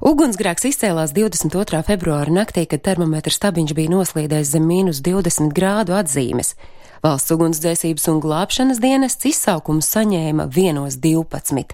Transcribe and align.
Ugunsgrēks 0.00 0.64
izcēlās 0.64 1.10
22. 1.12 1.82
februāra 1.84 2.32
naktī, 2.32 2.62
kad 2.64 2.80
termometra 2.86 3.34
stabiņš 3.34 3.74
bija 3.76 3.92
noslīdējis 3.92 4.52
zem 4.54 4.64
mīnus 4.64 5.02
20 5.04 5.52
grādu 5.52 5.92
atzīmes. 5.92 6.54
Valsts 7.00 7.32
ugunsdzēsības 7.32 8.04
un 8.12 8.18
glābšanas 8.20 8.76
dienests 8.82 9.24
izsaukumu 9.30 9.80
saņēma 9.80 10.44
1.12. 10.52 11.72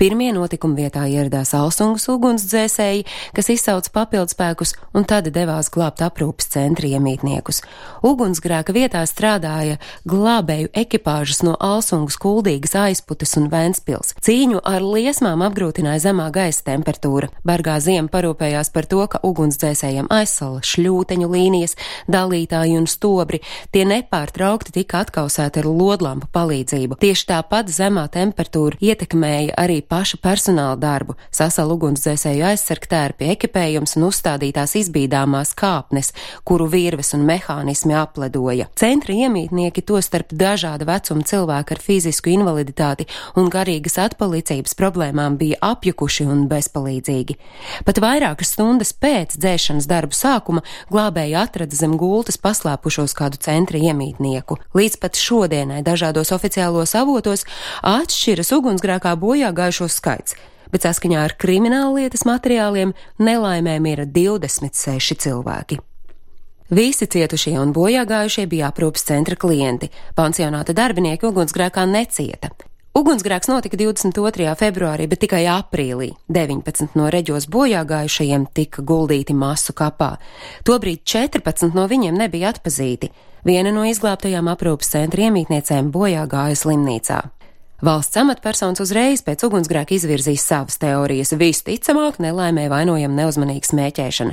Pirmie 0.00 0.32
notikuma 0.34 0.74
vietā 0.74 1.04
ieradās 1.06 1.52
Alsungas 1.54 2.08
ugunsdzēsēji, 2.10 3.04
kas 3.36 3.50
izsauca 3.54 3.92
papildspēkus 3.94 4.74
un 4.98 5.06
tad 5.06 5.28
devās 5.30 5.70
glābt 5.70 6.02
aprūpas 6.02 6.50
centra 6.56 6.90
iemītniekus. 6.90 7.62
Ugunsgrēka 8.02 8.74
vietā 8.74 9.04
strādāja 9.06 9.76
glābēju 10.10 10.72
ekipāžas 10.74 11.44
no 11.46 11.54
Alsungas, 11.62 12.18
Kuldīgas, 12.18 12.74
Aizputes 12.74 13.36
un 13.38 13.46
Vēnspils. 13.54 14.16
Cīņu 14.26 14.58
ar 14.58 14.82
liesmām 14.82 15.46
apgrūtināja 15.46 16.08
zemā 16.08 16.26
gaisa 16.34 16.66
temperatūra. 16.72 17.30
Bargā 17.46 17.78
ziema 17.78 18.10
parūpējās 18.10 18.74
par 18.74 18.90
to, 18.90 19.06
ka 19.06 19.22
ugunsdzēsējiem 19.22 20.10
aizsala 20.10 20.66
šļūteņu 20.66 21.30
līnijas, 21.30 21.78
dalītāji 22.10 22.74
un 22.82 22.90
stobri. 22.90 23.44
Tie 23.70 23.86
nepārtraukti 23.86 24.63
plaukti 24.64 24.80
tika 24.80 25.02
atkausēti 25.04 25.60
ar 25.60 25.66
lodlampu 25.68 26.28
palīdzību. 26.32 26.96
Tieši 27.00 27.26
tāpat 27.28 27.68
zemā 27.68 28.08
temperatūra 28.08 28.78
ietekmēja 28.80 29.54
arī 29.58 29.82
paša 29.82 30.18
personāla 30.22 30.76
darbu, 30.76 31.16
sasal 31.30 31.72
ugunsdzēsēju 31.74 32.44
aizsargtērpi, 32.48 33.28
ekipējums 33.34 33.96
un 33.98 34.08
uzstādītās 34.08 34.74
izbīdāmās 34.80 35.54
kāpnes, 35.54 36.12
kuru 36.44 36.68
virves 36.68 37.12
un 37.14 37.26
mehānismi 37.28 37.94
apledoja. 37.94 38.68
Centra 38.74 39.14
iemītnieki 39.14 39.84
to 39.84 40.00
starp 40.00 40.32
dažāda 40.32 40.86
vecuma 40.88 41.24
cilvēku 41.24 41.76
ar 41.76 41.82
fizisku 41.82 42.32
invaliditāti 42.32 43.06
un 43.36 43.50
garīgas 43.52 43.98
atpalicības 44.00 44.76
problēmām 44.78 45.36
bija 45.36 45.60
apjukuši 45.60 46.28
un 46.30 46.46
bezpalīdzīgi. 46.48 47.36
Pat 47.84 48.00
vairākas 48.00 48.54
stundas 48.56 48.94
pēc 48.96 49.36
dzēšanas 49.36 49.88
darbu 49.90 50.16
sākuma 50.16 50.64
glābēji 50.90 51.36
atrada 51.36 51.76
zem 51.76 51.98
gultas 52.00 52.40
paslēpušos 52.40 53.16
kādu 53.18 53.40
centra 53.44 53.80
iemītnieku 53.80 54.53
spēku. 54.54 54.74
Līdz 54.74 54.98
pat 55.00 55.16
šodienai 55.16 55.82
dažādos 55.82 56.32
oficiālos 56.32 56.94
avotos 56.94 57.44
atšķiras 57.82 58.52
ugunsgrēkā 58.52 59.16
bojā 59.16 59.52
gājušo 59.52 59.88
skaits 59.88 60.34
bet 60.72 60.82
saskaņā 60.82 61.20
ar 61.22 61.36
krimināla 61.38 61.94
lietas 61.94 62.24
materiāliem 62.26 62.94
nelaimēm 63.20 63.86
ir 63.86 64.06
26 64.10 65.14
cilvēki. 65.22 65.78
Visi 66.74 67.06
cietušie 67.06 67.54
un 67.60 67.70
bojāgājušie 67.70 68.48
bija 68.50 68.72
aprūpas 68.72 69.04
centra 69.06 69.36
klienti. 69.36 69.92
Pansionāta 70.16 70.74
darbinieki 70.74 71.28
ugunsgrēkā 71.28 71.86
necieta. 71.86 72.50
Ugunsgrēks 72.94 73.48
notika 73.50 73.74
22. 73.74 74.52
februārī, 74.54 75.08
bet 75.10 75.18
tikai 75.24 75.40
aprīlī 75.50 76.12
19 76.30 76.94
no 76.94 77.08
reģos 77.10 77.48
bojāgājušajiem 77.50 78.44
tika 78.54 78.84
guldīti 78.86 79.34
masu 79.34 79.74
kapā. 79.74 80.12
Tobrīd 80.62 81.02
14 81.02 81.74
no 81.74 81.88
viņiem 81.90 82.14
nebija 82.14 82.52
atpazīti. 82.54 83.10
Viena 83.42 83.74
no 83.74 83.82
izglābtajām 83.90 84.46
aprūpas 84.52 84.94
centra 84.94 85.26
iemītniecēm 85.26 85.90
bojā 85.90 86.22
gāja 86.30 86.60
slimnīcā. 86.62 87.18
Valsts 87.84 88.16
amatpersonas 88.16 88.80
uzreiz 88.80 89.20
pēc 89.26 89.42
ugunsgrēka 89.44 89.92
izvirzīs 89.92 90.40
savas 90.46 90.78
teorijas, 90.80 91.34
visticamāk 91.36 92.16
nelaimē 92.22 92.62
vainojama 92.72 93.18
neuzmanīga 93.18 93.68
smēķēšana. 93.68 94.32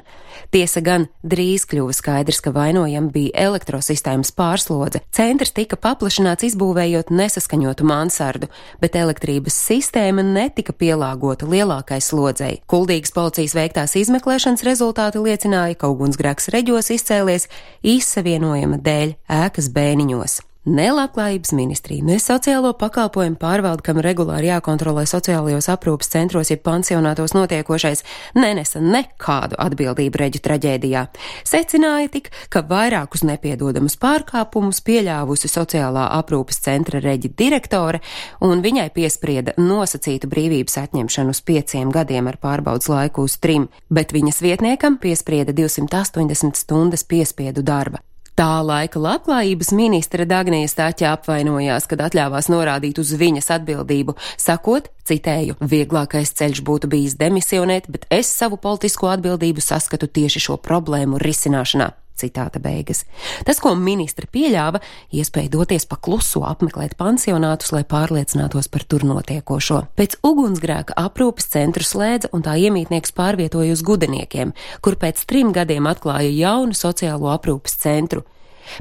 Tiesa 0.55 0.79
gan 0.85 1.09
drīz 1.27 1.65
kļuva 1.67 1.91
skaidrs, 1.97 2.39
ka 2.45 2.53
vainojama 2.55 3.09
bija 3.11 3.49
elektrosistēmas 3.49 4.31
pārslodze. 4.37 5.01
Centrs 5.11 5.51
tika 5.57 5.75
paplašināts 5.75 6.45
izbūvējot 6.47 7.11
nesaskaņotu 7.11 7.87
mansardu, 7.89 8.47
bet 8.79 8.95
elektrības 8.95 9.57
sistēma 9.65 10.23
netika 10.23 10.71
pielāgota 10.71 11.49
lielākai 11.49 11.99
slodzei. 11.99 12.61
Kuldīgas 12.71 13.11
policijas 13.17 13.57
veiktās 13.57 13.97
izmeklēšanas 13.99 14.63
rezultāti 14.69 15.25
liecināja, 15.25 15.75
ka 15.81 15.91
ugunsgrēks 15.91 16.47
reģos 16.55 16.93
izcēlies 16.95 17.49
izsavienojuma 17.97 18.79
dēļ 18.79 19.13
ēkas 19.41 19.67
bēniņos. 19.75 20.39
Ne 20.61 20.91
labklājības 20.93 21.55
ministrija, 21.57 22.03
ne 22.05 22.19
sociālo 22.21 22.69
pakalpojumu 22.77 23.39
pārvalde, 23.41 23.81
kam 23.81 23.97
regulāri 24.05 24.51
jākontrolē 24.51 25.07
sociālajos 25.09 25.65
aprūpas 25.73 26.11
centros, 26.13 26.51
ja 26.53 26.57
pansionātos 26.61 27.33
notiekošais, 27.33 28.03
nenesa 28.37 28.77
nekādu 28.77 29.57
atbildību 29.57 30.21
reģu 30.21 30.41
traģēdijā. 30.45 31.01
Secināja 31.49 32.11
tik, 32.13 32.29
ka 32.53 32.61
vairākus 32.69 33.25
nepiedodamus 33.25 33.97
pārkāpumus 33.97 34.83
pieļāvusi 34.85 35.49
sociālā 35.49 36.05
aprūpas 36.19 36.61
centra 36.61 37.01
reģi 37.01 37.33
direktore, 37.41 38.03
un 38.45 38.61
viņai 38.61 38.91
piesprieda 38.93 39.57
nosacītu 39.57 40.29
brīvības 40.29 40.77
atņemšanu 40.83 41.33
uz 41.33 41.41
pieciem 41.41 41.89
gadiem 41.89 42.29
ar 42.29 42.37
pārbaudas 42.37 42.93
laiku 42.93 43.25
uz 43.25 43.39
trim, 43.41 43.65
bet 43.89 44.13
viņas 44.13 44.45
vietniekam 44.45 45.01
piesprieda 45.01 45.57
280 45.57 46.53
stundas 46.61 47.01
piespiedu 47.01 47.65
darba. 47.65 48.05
Tā 48.41 48.55
laika 48.65 48.97
labklājības 48.97 49.67
ministra 49.77 50.25
Dagnija 50.25 50.65
Stāķa 50.65 51.11
apvainojās, 51.13 51.85
kad 51.85 51.99
atļāvās 52.07 52.47
norādīt 52.49 52.97
uz 52.97 53.11
viņas 53.13 53.51
atbildību, 53.53 54.15
sakot, 54.41 54.87
citēju, 55.05 55.59
vieglākais 55.61 56.33
ceļš 56.39 56.63
būtu 56.65 56.89
bijis 56.89 57.13
demisionēt, 57.21 57.91
bet 57.93 58.07
es 58.09 58.31
savu 58.33 58.57
politisko 58.57 59.11
atbildību 59.13 59.61
saskatu 59.61 60.09
tieši 60.09 60.41
šo 60.47 60.57
problēmu 60.57 61.21
risināšanā. 61.21 61.91
Citāta 62.21 62.61
beigas. 62.61 63.03
Tas, 63.47 63.59
ko 63.61 63.73
ministra 63.77 64.27
pieļāva, 64.29 64.81
iespēja 65.15 65.51
doties 65.55 65.87
pa 65.89 65.97
kluso 65.97 66.43
apmeklēt 66.47 66.97
pansionātus, 66.99 67.73
lai 67.75 67.83
pārliecinātos 67.87 68.69
par 68.71 68.85
tur 68.85 69.05
notiekošo. 69.09 69.81
Pēc 69.97 70.19
ugunsgrēka 70.27 70.97
aprūpes 71.01 71.49
centru 71.53 71.87
slēdza 71.87 72.31
un 72.35 72.45
tā 72.45 72.57
iemītnieks 72.61 73.15
pārvietoja 73.17 73.73
uz 73.73 73.85
gudeniekiem, 73.87 74.53
kur 74.85 74.99
pēc 75.01 75.25
trim 75.29 75.55
gadiem 75.55 75.89
atklāja 75.89 76.29
jaunu 76.29 76.77
sociālo 76.77 77.33
aprūpes 77.33 77.79
centru. 77.81 78.25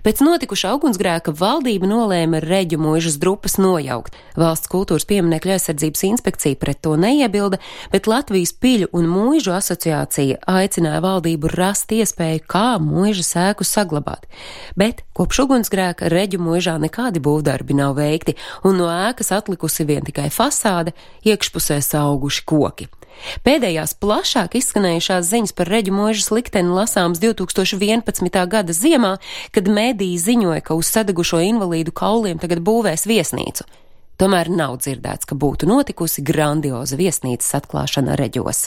Pēc 0.04 0.20
notikušā 0.24 0.72
ugunsgrēka 0.76 1.34
valdība 1.36 1.88
nolēma 1.90 2.40
reģu 2.44 2.78
mūžas 2.80 3.18
drupas 3.22 3.56
nojaukt. 3.60 4.16
Valsts 4.40 4.70
kultūras 4.70 5.06
pieminekļa 5.10 5.56
aizsardzības 5.56 6.04
inspekcija 6.10 6.58
pret 6.60 6.80
to 6.84 6.94
neiebilda, 7.00 7.60
bet 7.92 8.08
Latvijas 8.10 8.52
piļu 8.56 8.90
un 8.96 9.08
mūžu 9.10 9.54
asociācija 9.56 10.40
aicināja 10.50 11.02
valdību 11.04 11.50
rast 11.56 11.92
iespēju, 11.96 12.44
kā 12.50 12.66
mūža 12.82 13.26
sēku 13.26 13.66
saglabāt. 13.66 14.28
Bet 14.78 15.04
kopš 15.16 15.44
ugunsgrēka 15.46 16.12
reģu 16.12 16.40
mūžā 16.42 16.78
nekādi 16.82 17.22
būvdarbi 17.24 17.76
nav 17.80 17.98
veikti, 17.98 18.36
un 18.64 18.80
no 18.80 18.88
ēkas 18.92 19.34
atlikusi 19.36 19.88
vien 19.88 20.06
tikai 20.06 20.30
fasāde, 20.34 20.94
iekšpusē 21.26 21.82
auguši 22.00 22.46
koki. 22.46 22.90
Pēdējās 23.44 23.94
plašāk 24.00 24.56
izskanējušās 24.60 25.28
ziņas 25.28 25.54
par 25.56 25.70
reģu 25.70 25.94
mūžas 25.96 26.30
likteni 26.32 26.72
lasāms 26.76 27.20
2011. 27.22 28.40
gada 28.50 28.76
ziemā, 28.76 29.16
kad 29.54 29.68
mēdīji 29.68 30.22
ziņoja, 30.24 30.64
ka 30.64 30.76
uz 30.78 30.90
sadegušo 30.92 31.42
invalīdu 31.44 31.94
kauliem 31.96 32.40
tagad 32.42 32.62
būvēs 32.64 33.06
viesnīcu. 33.10 33.66
Tomēr 34.20 34.50
nav 34.52 34.76
dzirdēts, 34.84 35.28
ka 35.28 35.36
būtu 35.36 35.68
notikusi 35.68 36.24
grandioza 36.24 36.98
viesnīcas 37.00 37.54
atklāšana 37.62 38.18
reģos. 38.20 38.66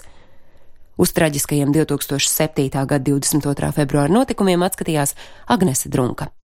Uz 0.98 1.14
traģiskajiem 1.14 1.74
2007. 1.74 2.70
gada 2.74 3.02
22. 3.02 3.74
februāra 3.78 4.14
notikumiem 4.14 4.66
atskatījās 4.66 5.14
Agnese 5.54 5.94
Drunka. 5.94 6.34